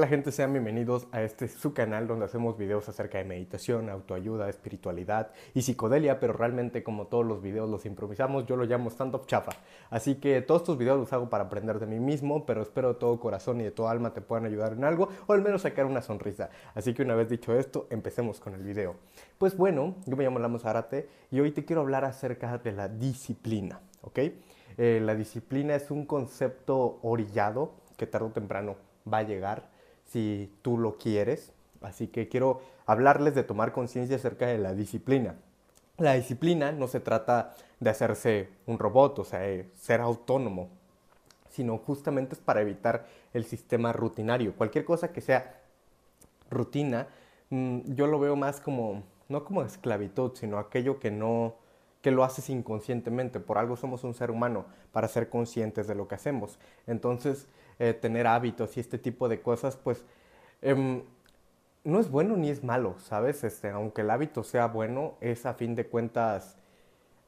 [0.00, 4.48] Hola gente, sean bienvenidos a este su canal donde hacemos videos acerca de meditación, autoayuda,
[4.48, 9.26] espiritualidad y psicodelia, pero realmente como todos los videos los improvisamos, yo lo llamo stand-up
[9.26, 9.50] chafa.
[9.90, 13.00] Así que todos estos videos los hago para aprender de mí mismo, pero espero de
[13.00, 15.84] todo corazón y de toda alma te puedan ayudar en algo o al menos sacar
[15.84, 16.48] una sonrisa.
[16.76, 18.94] Así que una vez dicho esto, empecemos con el video.
[19.36, 22.86] Pues bueno, yo me llamo Lamos Arate y hoy te quiero hablar acerca de la
[22.86, 24.18] disciplina, ¿ok?
[24.76, 28.76] Eh, la disciplina es un concepto orillado que tarde o temprano
[29.12, 29.76] va a llegar
[30.08, 31.52] si tú lo quieres.
[31.80, 35.36] Así que quiero hablarles de tomar conciencia acerca de la disciplina.
[35.98, 39.40] La disciplina no se trata de hacerse un robot, o sea,
[39.76, 40.68] ser autónomo,
[41.50, 44.54] sino justamente es para evitar el sistema rutinario.
[44.54, 45.60] Cualquier cosa que sea
[46.50, 47.08] rutina,
[47.50, 51.56] mm, yo lo veo más como, no como esclavitud, sino aquello que no,
[52.00, 53.40] que lo haces inconscientemente.
[53.40, 56.58] Por algo somos un ser humano, para ser conscientes de lo que hacemos.
[56.86, 60.04] Entonces, eh, tener hábitos y este tipo de cosas, pues
[60.62, 61.02] em,
[61.84, 63.44] no es bueno ni es malo, ¿sabes?
[63.44, 66.58] Este, aunque el hábito sea bueno, es a fin de cuentas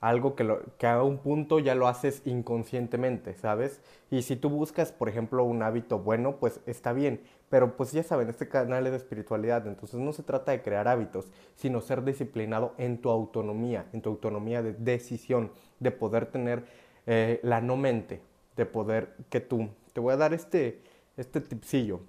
[0.01, 3.81] algo que, lo, que a un punto ya lo haces inconscientemente, ¿sabes?
[4.11, 7.21] Y si tú buscas, por ejemplo, un hábito bueno, pues está bien,
[7.51, 10.89] pero pues ya saben, este canal es de espiritualidad, entonces no se trata de crear
[10.89, 16.65] hábitos, sino ser disciplinado en tu autonomía, en tu autonomía de decisión, de poder tener
[17.07, 18.23] eh, la no mente,
[18.57, 20.83] de poder que tú te voy a dar este,
[21.17, 22.01] este tipsillo.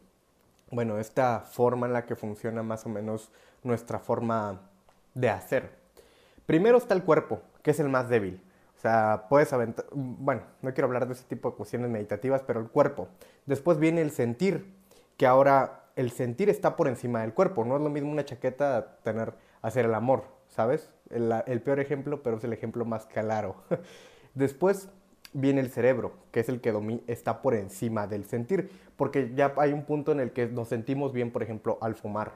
[0.71, 3.31] Bueno, esta forma en la que funciona más o menos
[3.63, 4.61] nuestra forma
[5.13, 5.69] de hacer.
[6.45, 8.41] Primero está el cuerpo, que es el más débil.
[8.77, 12.59] O sea, puedes aventar, bueno, no quiero hablar de ese tipo de cuestiones meditativas, pero
[12.59, 13.09] el cuerpo.
[13.45, 14.73] Después viene el sentir,
[15.17, 17.63] que ahora el sentir está por encima del cuerpo.
[17.63, 20.89] No es lo mismo una chaqueta tener, hacer el amor, ¿sabes?
[21.09, 23.55] El, el peor ejemplo, pero es el ejemplo más claro.
[24.33, 24.89] Después
[25.33, 29.73] viene el cerebro, que es el que está por encima del sentir, porque ya hay
[29.73, 32.33] un punto en el que nos sentimos bien, por ejemplo, al fumar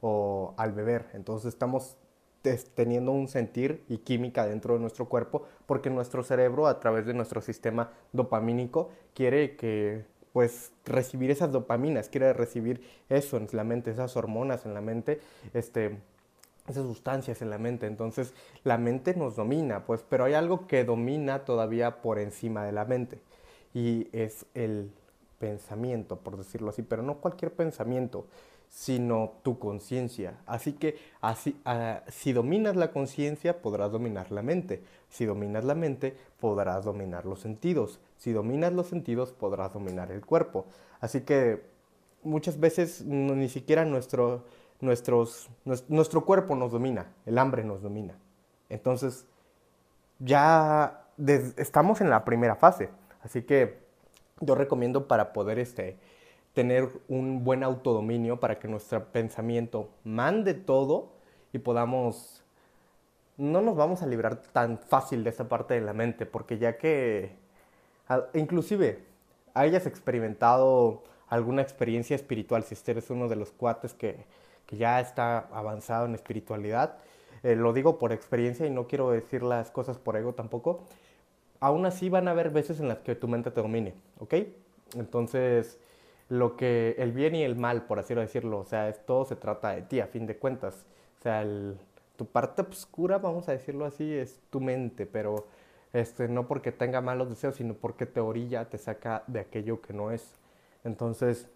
[0.00, 1.96] o al beber, entonces estamos
[2.74, 7.14] teniendo un sentir y química dentro de nuestro cuerpo, porque nuestro cerebro a través de
[7.14, 13.90] nuestro sistema dopamínico quiere que pues recibir esas dopaminas, quiere recibir eso en la mente,
[13.90, 15.20] esas hormonas en la mente,
[15.54, 15.98] este,
[16.68, 17.86] esas sustancias en la mente.
[17.86, 18.34] Entonces
[18.64, 22.84] la mente nos domina, pues, pero hay algo que domina todavía por encima de la
[22.84, 23.20] mente
[23.74, 24.90] y es el
[25.38, 28.26] pensamiento, por decirlo así, pero no cualquier pensamiento,
[28.70, 30.38] sino tu conciencia.
[30.46, 34.82] Así que así, ah, si dominas la conciencia, podrás dominar la mente.
[35.08, 38.00] Si dominas la mente, podrás dominar los sentidos.
[38.16, 40.66] Si dominas los sentidos, podrás dominar el cuerpo.
[41.00, 41.62] Así que
[42.22, 44.44] muchas veces ni siquiera nuestro
[44.80, 45.50] nuestros,
[45.88, 48.16] nuestro cuerpo nos domina, el hambre nos domina.
[48.68, 49.26] Entonces,
[50.18, 51.04] ya
[51.56, 52.90] estamos en la primera fase.
[53.22, 53.78] Así que
[54.40, 55.96] yo recomiendo para poder este,
[56.52, 61.12] tener un buen autodominio, para que nuestro pensamiento mande todo
[61.52, 62.42] y podamos...
[63.36, 66.78] No nos vamos a librar tan fácil de esa parte de la mente, porque ya
[66.78, 67.36] que
[68.32, 69.04] inclusive
[69.52, 74.24] hayas experimentado alguna experiencia espiritual, si eres uno de los cuates que
[74.66, 76.98] que ya está avanzado en espiritualidad.
[77.42, 80.84] Eh, lo digo por experiencia y no quiero decir las cosas por ego tampoco.
[81.60, 84.34] Aún así van a haber veces en las que tu mente te domine, ¿ok?
[84.96, 85.78] Entonces,
[86.28, 89.70] lo que el bien y el mal, por así decirlo, o sea, todo se trata
[89.70, 90.84] de ti a fin de cuentas.
[91.20, 91.44] O sea,
[92.16, 95.46] tu parte oscura, vamos a decirlo así, es tu mente, pero
[95.92, 99.92] este, no porque tenga malos deseos, sino porque te orilla, te saca de aquello que
[99.92, 100.32] no es.
[100.84, 101.48] Entonces,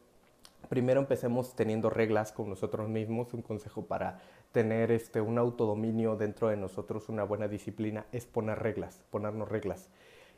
[0.68, 3.32] primero empecemos teniendo reglas con nosotros mismos.
[3.34, 4.20] Un consejo para
[4.52, 9.88] tener este, un autodominio dentro de nosotros, una buena disciplina, es poner reglas, ponernos reglas.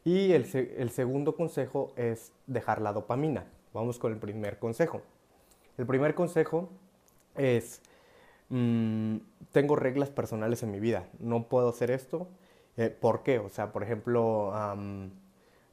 [0.04, 3.46] Y el, segundo consejo es dejar la dopamina.
[3.72, 5.02] Vamos con el primer consejo.
[5.78, 6.68] El primer consejo
[7.36, 7.80] es,
[8.48, 9.16] mm,
[9.52, 12.28] tengo reglas personales en mi vida, no puedo hacer esto.
[12.76, 13.38] Eh, ¿Por qué?
[13.38, 14.52] O sea, por ejemplo,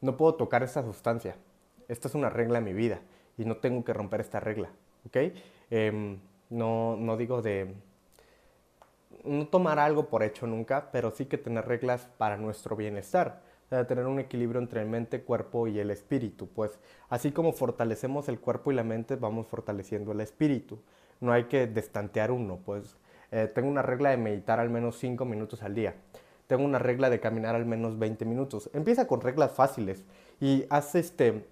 [0.02, 1.36] no puedo tocar esa sustancia.
[1.88, 3.02] Esta es una regla en mi vida
[3.40, 4.70] y no tengo que romper esta regla,
[5.08, 5.18] ¿ok?
[5.72, 6.20] Em,
[6.50, 7.74] no, no digo de
[9.24, 13.42] no tomar algo por hecho nunca, pero sí que tener reglas para nuestro bienestar,
[13.88, 16.80] tener un equilibrio entre mente, cuerpo y el espíritu, pues
[17.10, 20.80] así como fortalecemos el cuerpo y la mente, vamos fortaleciendo el espíritu.
[21.22, 22.98] No hay que destantear uno, pues
[23.32, 25.96] eh, tengo una regla de meditar al menos 5 minutos al día.
[26.48, 28.70] Tengo una regla de caminar al menos 20 minutos.
[28.74, 30.04] Empieza con reglas fáciles
[30.42, 31.46] y haz este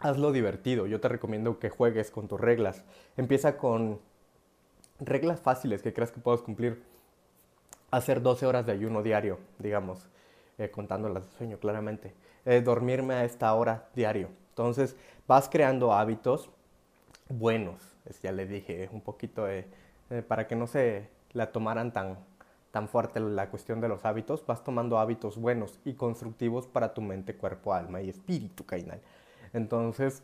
[0.00, 0.86] hazlo divertido.
[0.86, 2.84] Yo te recomiendo que juegues con tus reglas.
[3.16, 4.00] Empieza con
[4.98, 6.82] reglas fáciles que creas que puedas cumplir.
[7.90, 10.08] Hacer 12 horas de ayuno diario, digamos,
[10.58, 12.14] eh, de sueño claramente.
[12.44, 14.28] Eh, dormirme a esta hora diario.
[14.50, 16.50] Entonces vas creando hábitos
[17.28, 17.80] buenos.
[18.22, 19.46] ya les dije un poquito
[20.26, 22.18] para que no se la tomaran tan,
[22.70, 27.02] tan fuerte la cuestión de los hábitos, vas tomando hábitos buenos y constructivos para tu
[27.02, 29.00] mente, cuerpo, alma y espíritu, Kainal.
[29.52, 30.22] Entonces,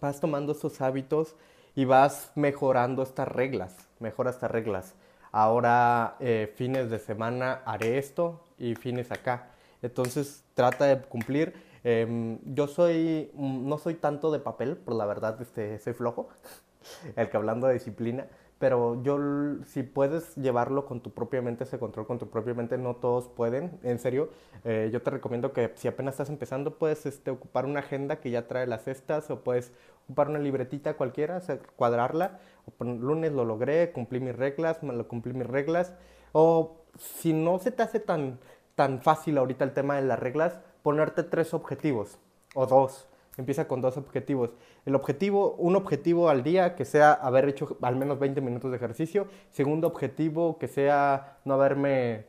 [0.00, 1.36] vas tomando esos hábitos
[1.74, 4.94] y vas mejorando estas reglas, mejora estas reglas.
[5.32, 9.50] Ahora, eh, fines de semana haré esto y fines acá.
[9.82, 11.54] Entonces, trata de cumplir.
[11.84, 16.28] Em, yo soy, no soy tanto de papel, pero la verdad este, soy flojo,
[17.16, 18.26] el que hablando de disciplina,
[18.60, 19.18] pero yo,
[19.64, 23.26] si puedes llevarlo con tu propia mente, ese control con tu propia mente, no todos
[23.26, 24.28] pueden, en serio,
[24.64, 28.30] eh, yo te recomiendo que si apenas estás empezando, puedes este, ocupar una agenda que
[28.30, 29.72] ya trae las cestas, o puedes
[30.04, 31.40] ocupar una libretita cualquiera,
[31.74, 35.94] cuadrarla, o lunes lo logré, cumplí mis reglas, lo cumplí mis reglas,
[36.32, 38.40] o si no se te hace tan,
[38.74, 42.18] tan fácil ahorita el tema de las reglas, ponerte tres objetivos,
[42.54, 43.08] o dos,
[43.40, 44.54] empieza con dos objetivos.
[44.86, 48.76] El objetivo, un objetivo al día que sea haber hecho al menos 20 minutos de
[48.76, 49.26] ejercicio.
[49.50, 52.26] Segundo objetivo que sea no haberme,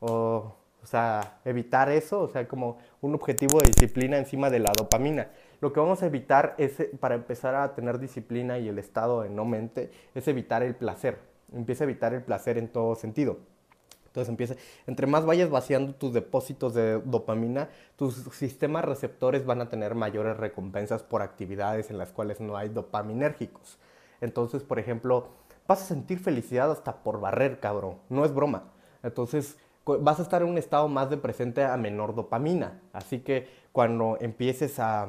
[0.00, 4.72] o, o sea, evitar eso, o sea, como un objetivo de disciplina encima de la
[4.76, 5.30] dopamina.
[5.60, 9.30] Lo que vamos a evitar es, para empezar a tener disciplina y el estado de
[9.30, 11.18] no mente, es evitar el placer.
[11.52, 13.38] Empieza a evitar el placer en todo sentido.
[14.16, 14.54] Entonces empieza,
[14.86, 20.38] entre más vayas vaciando tus depósitos de dopamina, tus sistemas receptores van a tener mayores
[20.38, 23.76] recompensas por actividades en las cuales no hay dopaminérgicos.
[24.22, 25.28] Entonces, por ejemplo,
[25.68, 27.98] vas a sentir felicidad hasta por barrer, cabrón.
[28.08, 28.72] No es broma.
[29.02, 32.80] Entonces, vas a estar en un estado más de presente a menor dopamina.
[32.94, 35.08] Así que cuando empieces a,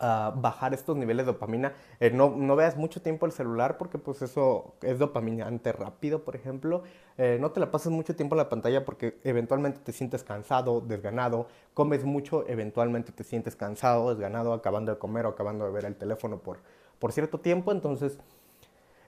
[0.00, 1.72] bajar estos niveles de dopamina.
[2.00, 6.36] Eh, no, no, veas mucho tiempo el celular porque pues eso es dopaminante rápido, por
[6.36, 6.82] ejemplo.
[7.16, 10.80] Eh, no te la pases mucho tiempo en la pantalla porque eventualmente te sientes cansado,
[10.80, 11.48] desganado.
[11.74, 15.96] Comes mucho, eventualmente te sientes cansado, desganado, acabando de comer o acabando de ver el
[15.96, 16.58] teléfono por,
[16.98, 17.72] por cierto tiempo.
[17.72, 18.18] Entonces,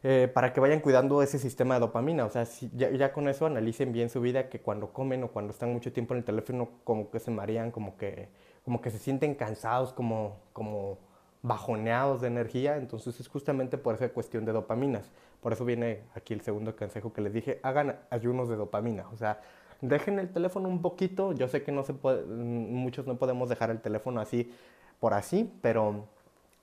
[0.02, 2.24] eh, para que vayan cuidando ese sistema de dopamina.
[2.24, 2.44] O sea,
[2.74, 5.92] ya, ya, con eso analicen bien su vida, que cuando comen o cuando están mucho
[5.92, 8.28] tiempo en el teléfono, como que se marean, como que
[8.64, 10.98] como que se sienten cansados, como, como
[11.42, 15.10] bajoneados de energía, entonces es justamente por esa cuestión de dopaminas.
[15.40, 19.16] Por eso viene aquí el segundo consejo que les dije, hagan ayunos de dopamina, o
[19.16, 19.40] sea,
[19.80, 23.70] dejen el teléfono un poquito, yo sé que no se puede, muchos no podemos dejar
[23.70, 24.52] el teléfono así
[24.98, 26.04] por así, pero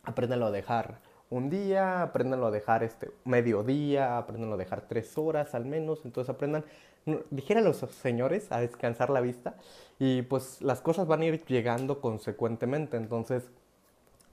[0.03, 0.99] apréndanlo a dejar
[1.29, 6.29] un día, apréndanlo a dejar este mediodía, apréndanlo a dejar tres horas al menos, entonces
[6.29, 6.63] aprendan
[7.29, 9.56] dijera a los señores a descansar la vista
[9.97, 13.50] y pues las cosas van a ir llegando consecuentemente, entonces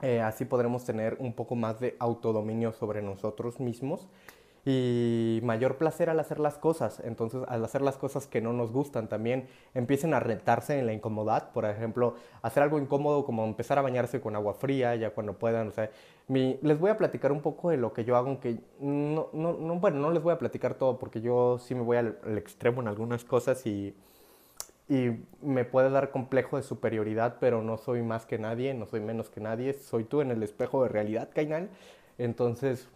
[0.01, 4.07] eh, así podremos tener un poco más de autodominio sobre nosotros mismos
[4.67, 6.99] y mayor placer al hacer las cosas.
[7.03, 10.93] Entonces, al hacer las cosas que no nos gustan, también empiecen a retarse en la
[10.93, 11.51] incomodidad.
[11.51, 15.67] Por ejemplo, hacer algo incómodo como empezar a bañarse con agua fría, ya cuando puedan.
[15.67, 15.91] O sea,
[16.27, 19.75] les voy a platicar un poco de lo que yo hago, aunque no, no, no,
[19.79, 22.87] bueno, no les voy a platicar todo porque yo sí me voy al, extremo en
[22.87, 23.95] algunas cosas y,
[24.89, 25.11] y
[25.43, 29.29] me puede dar complejo de superioridad, pero no soy más que nadie, no soy menos
[29.29, 31.69] que nadie, soy tú en el espejo de realidad, Kainal.
[32.17, 32.87] Entonces,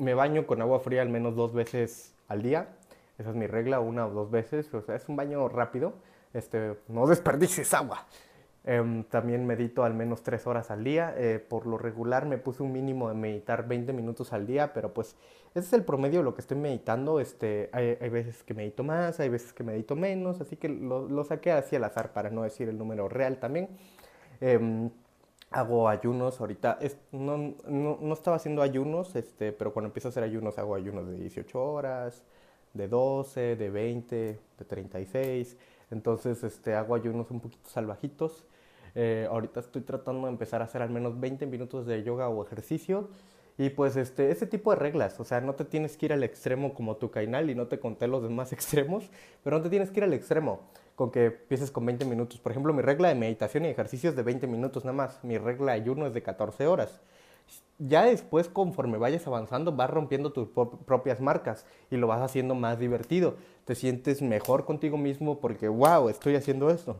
[0.00, 2.68] me baño con agua fría al menos dos veces al día.
[3.18, 4.70] Esa es mi regla, una o dos veces.
[4.88, 5.92] Es un baño rápido.
[6.32, 8.06] Este, no desperdicies agua.
[8.64, 11.14] Em, también medito al menos tres horas al día.
[11.16, 14.92] Eh, por lo regular me puse un mínimo de meditar 20 minutos al día, pero
[14.94, 15.16] pues
[15.54, 17.20] ese es el promedio de lo que estoy meditando.
[17.20, 21.24] Este, hay, veces que medito más, hay veces que medito menos, así que lo, lo,
[21.24, 23.68] saqué así al azar para no decir el número real también.
[24.40, 24.90] Em,
[25.50, 26.78] hago ayunos ahorita.
[27.12, 31.16] no, no, estaba haciendo ayunos, este, pero cuando empiezo a hacer ayunos hago ayunos de
[31.16, 32.22] 18 horas,
[32.74, 34.16] de 12, de 20,
[34.58, 35.56] de 36.
[35.90, 38.44] Entonces este, hago ayunos un poquito salvajitos.
[38.94, 42.44] Eh, ahorita estoy tratando de empezar a hacer al menos 20 minutos de yoga o
[42.44, 43.08] ejercicio.
[43.58, 46.22] Y pues este, ese tipo de reglas, o sea, no te tienes que ir al
[46.24, 49.10] extremo como tu cainal y no te conté los demás extremos,
[49.44, 50.60] pero no te tienes que ir al extremo
[51.00, 52.38] con que empieces con 20 minutos.
[52.40, 55.24] Por ejemplo, mi regla de meditación y ejercicio es de 20 minutos nada más.
[55.24, 57.00] Mi regla de ayuno es de 14 horas.
[57.78, 62.78] Ya después, conforme vayas avanzando, vas rompiendo tus propias marcas y lo vas haciendo más
[62.78, 63.36] divertido.
[63.64, 66.98] Te sientes mejor contigo mismo porque, wow, estoy haciendo esto.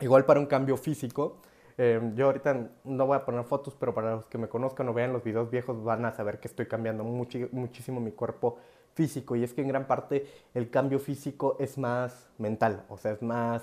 [0.00, 1.36] Igual para un cambio físico,
[1.76, 4.94] em, yo ahorita no voy a poner fotos, pero para los que me conozcan o
[4.94, 8.56] vean los videos viejos van a saber que estoy cambiando muchísimo mi cuerpo
[8.94, 13.12] físico y es que en gran parte el cambio físico es más mental, o sea,
[13.12, 13.62] es más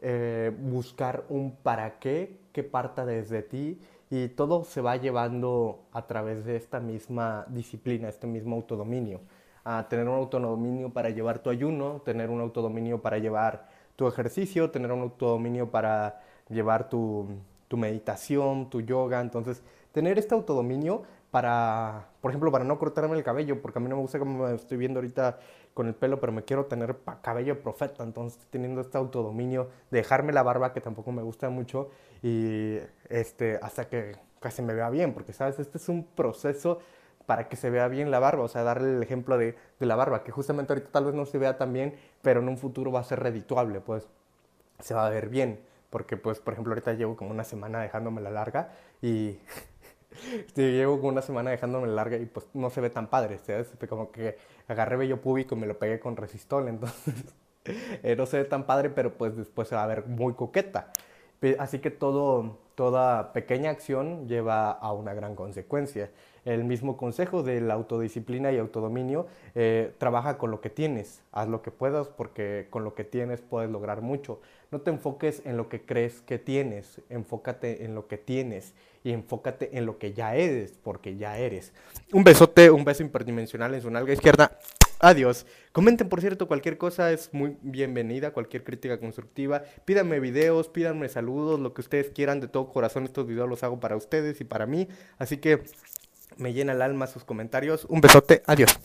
[0.00, 6.06] eh, buscar un para qué que parta desde ti y todo se va llevando a
[6.06, 9.20] través de esta misma disciplina, este mismo autodominio.
[9.64, 14.70] A tener un autodominio para llevar tu ayuno, tener un autodominio para llevar tu ejercicio,
[14.70, 16.20] tener un autodominio para
[16.50, 17.26] llevar tu,
[17.68, 19.20] tu meditación, tu yoga.
[19.20, 19.62] Entonces,
[19.92, 23.96] tener este autodominio para, por ejemplo, para no cortarme el cabello, porque a mí no
[23.96, 25.38] me gusta como me estoy viendo ahorita
[25.72, 30.42] con el pelo, pero me quiero tener cabello profeta, entonces teniendo este autodominio, dejarme la
[30.42, 31.88] barba, que tampoco me gusta mucho,
[32.22, 32.76] y
[33.08, 35.58] este, hasta que casi me vea bien, porque, ¿sabes?
[35.58, 36.80] Este es un proceso
[37.24, 39.96] para que se vea bien la barba, o sea, darle el ejemplo de, de la
[39.96, 42.92] barba, que justamente ahorita tal vez no se vea tan bien, pero en un futuro
[42.92, 44.06] va a ser redituable, pues
[44.80, 48.20] se va a ver bien, porque pues, por ejemplo, ahorita llevo como una semana dejándome
[48.20, 49.38] la larga y
[50.56, 53.68] llevo una semana dejándome larga y pues no se ve tan padre, ¿sabes?
[53.88, 54.36] Como que
[54.68, 57.14] agarré vello público y me lo pegué con resistol, entonces
[57.64, 60.92] eh, no se ve tan padre, pero pues después se va a ver muy coqueta.
[61.58, 66.10] Así que todo, toda pequeña acción lleva a una gran consecuencia.
[66.44, 71.48] El mismo consejo de la autodisciplina y autodominio eh, trabaja con lo que tienes, haz
[71.48, 74.40] lo que puedas porque con lo que tienes puedes lograr mucho.
[74.72, 79.12] No te enfoques en lo que crees que tienes, enfócate en lo que tienes y
[79.12, 81.72] enfócate en lo que ya eres, porque ya eres.
[82.12, 84.58] Un besote, un beso hiperdimensional en su nalga izquierda.
[85.02, 85.46] Adiós.
[85.72, 89.64] Comenten, por cierto, cualquier cosa es muy bienvenida, cualquier crítica constructiva.
[89.84, 92.38] Pídanme videos, pídanme saludos, lo que ustedes quieran.
[92.38, 94.86] De todo corazón, estos videos los hago para ustedes y para mí.
[95.18, 95.64] Así que
[96.36, 97.84] me llena el alma sus comentarios.
[97.88, 98.44] Un besote.
[98.46, 98.78] Adiós.